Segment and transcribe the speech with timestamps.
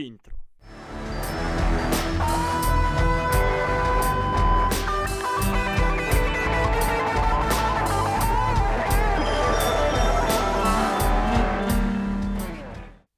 [0.00, 0.34] Intro.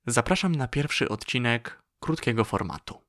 [0.07, 3.01] Zapraszam na pierwszy odcinek krótkiego formatu.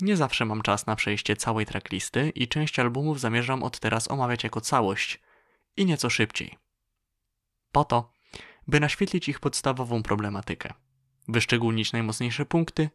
[0.00, 4.44] Nie zawsze mam czas na przejście całej tracklisty i część albumów zamierzam od teraz omawiać
[4.44, 5.20] jako całość
[5.76, 6.58] i nieco szybciej.
[7.72, 8.12] Po to,
[8.66, 10.74] by naświetlić ich podstawową problematykę,
[11.32, 12.90] wyszczególnić najmocniejsze punkty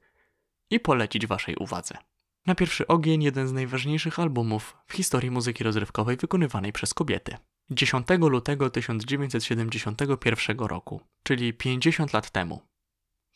[0.70, 1.98] i polecić Waszej uwadze.
[2.46, 7.38] Na pierwszy ogień jeden z najważniejszych albumów w historii muzyki rozrywkowej wykonywanej przez kobiety.
[7.70, 12.62] 10 lutego 1971 roku, czyli 50 lat temu,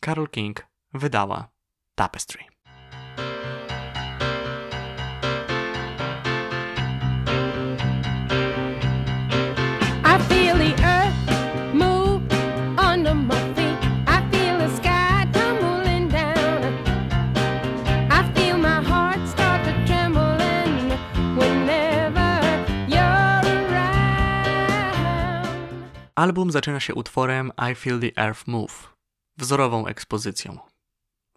[0.05, 1.49] Carole King wydała
[1.95, 2.50] Tapestry.
[26.15, 28.95] Album zaczyna się utworem I Feel the Earth Move,
[29.37, 30.59] wzorową ekspozycją.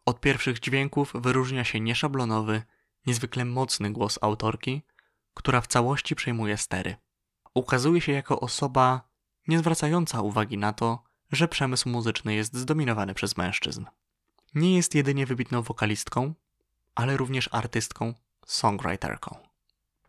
[0.07, 2.63] Od pierwszych dźwięków wyróżnia się nieszablonowy,
[3.07, 4.83] niezwykle mocny głos autorki,
[5.35, 6.97] która w całości przejmuje stery.
[7.55, 9.09] Ukazuje się jako osoba
[9.49, 11.03] nie zwracająca uwagi na to,
[11.33, 13.85] że przemysł muzyczny jest zdominowany przez mężczyzn.
[14.55, 16.35] Nie jest jedynie wybitną wokalistką,
[16.95, 18.15] ale również artystką,
[18.47, 19.37] songwriterką.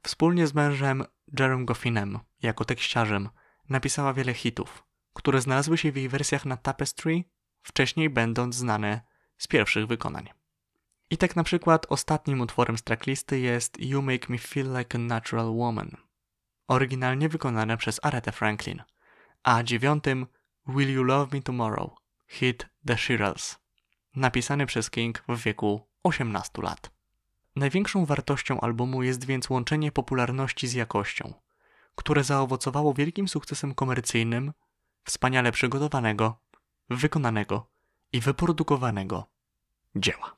[0.03, 1.03] Wspólnie z mężem
[1.39, 3.29] Jerem Goffinem, jako tekściarzem,
[3.69, 7.23] napisała wiele hitów, które znalazły się w jej wersjach na Tapestry,
[7.61, 9.01] wcześniej będąc znane
[9.37, 10.29] z pierwszych wykonań.
[11.09, 15.01] I tak na przykład ostatnim utworem z tracklisty jest You Make Me Feel Like a
[15.01, 15.97] Natural Woman,
[16.67, 18.83] oryginalnie wykonane przez Aretha Franklin,
[19.43, 20.27] a dziewiątym
[20.67, 21.91] Will You Love Me Tomorrow,
[22.27, 23.59] hit The Shirelles,
[24.15, 26.91] napisany przez King w wieku 18 lat.
[27.55, 31.33] Największą wartością albumu jest więc łączenie popularności z jakością,
[31.95, 34.53] które zaowocowało wielkim sukcesem komercyjnym,
[35.03, 36.39] wspaniale przygotowanego,
[36.89, 37.67] wykonanego
[38.11, 39.25] i wyprodukowanego
[39.95, 40.33] dzieła.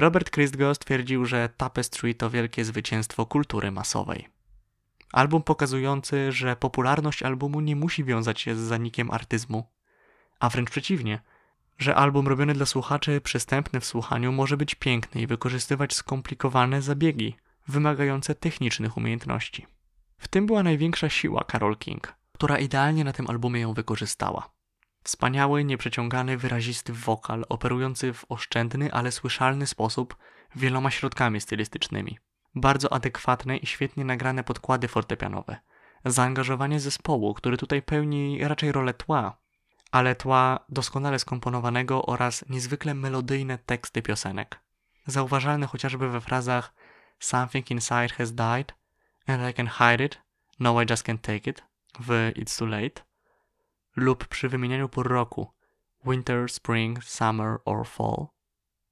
[0.00, 4.28] Robert Christgau stwierdził, że Tapestry to wielkie zwycięstwo kultury masowej.
[5.12, 9.66] Album pokazujący, że popularność albumu nie musi wiązać się z zanikiem artyzmu,
[10.38, 11.20] a wręcz przeciwnie,
[11.78, 17.36] że album robiony dla słuchaczy, przystępny w słuchaniu, może być piękny i wykorzystywać skomplikowane zabiegi,
[17.68, 19.66] wymagające technicznych umiejętności.
[20.18, 24.50] W tym była największa siła Carol King, która idealnie na tym albumie ją wykorzystała.
[25.04, 30.16] Wspaniały, nieprzeciągany, wyrazisty wokal, operujący w oszczędny, ale słyszalny sposób
[30.56, 32.18] wieloma środkami stylistycznymi.
[32.54, 35.56] Bardzo adekwatne i świetnie nagrane podkłady fortepianowe.
[36.04, 39.38] Zaangażowanie zespołu, który tutaj pełni raczej rolę tła,
[39.90, 44.60] ale tła doskonale skomponowanego oraz niezwykle melodyjne teksty piosenek.
[45.06, 46.74] Zauważalne chociażby we frazach
[47.18, 48.74] Something inside has died
[49.26, 50.22] and I can hide it,
[50.60, 51.62] no I just can't take it
[52.00, 53.09] w It's Too Late
[54.00, 55.50] lub przy wymienianiu pór roku
[56.04, 58.26] winter, spring, summer or fall.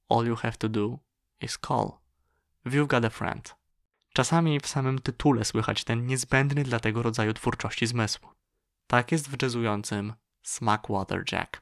[0.09, 0.99] All you have to do
[1.41, 1.99] is call.
[2.65, 3.55] You've got a friend.
[4.13, 8.19] Czasami w samym tytule słychać ten niezbędny dla tego rodzaju twórczości zmysł.
[8.87, 11.61] Tak jest w jazzującym Smackwater Jack.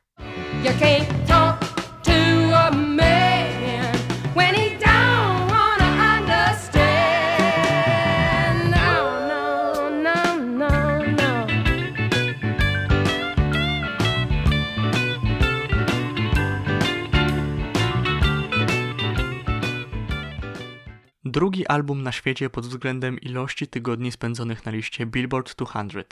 [21.32, 26.04] Drugi album na świecie pod względem ilości tygodni spędzonych na liście Billboard 200.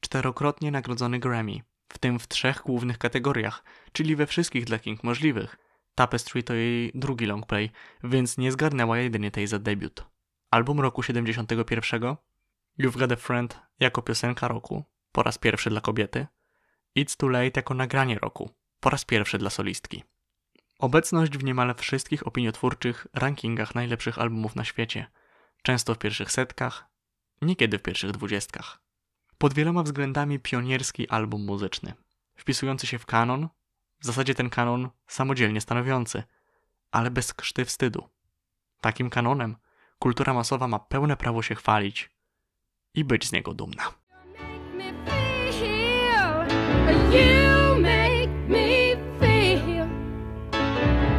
[0.00, 5.56] Czterokrotnie nagrodzony Grammy, w tym w trzech głównych kategoriach, czyli we wszystkich dla King możliwych.
[5.94, 7.70] Tapestry to jej drugi longplay,
[8.04, 10.04] więc nie zgarnęła jedynie tej za debiut.
[10.50, 12.16] Album roku 71,
[12.78, 16.26] You've Got a Friend jako piosenka roku, po raz pierwszy dla kobiety,
[16.98, 20.04] It's Too Late jako nagranie roku, po raz pierwszy dla solistki.
[20.84, 25.06] Obecność w niemal wszystkich opiniotwórczych rankingach najlepszych albumów na świecie,
[25.62, 26.84] często w pierwszych setkach,
[27.42, 28.80] niekiedy w pierwszych dwudziestkach.
[29.38, 31.94] Pod wieloma względami pionierski album muzyczny,
[32.36, 33.48] wpisujący się w kanon,
[34.00, 36.22] w zasadzie ten kanon samodzielnie stanowiący,
[36.90, 38.08] ale bez krzty wstydu.
[38.80, 39.56] Takim kanonem
[39.98, 42.10] kultura masowa ma pełne prawo się chwalić
[42.94, 43.94] i być z niego dumna.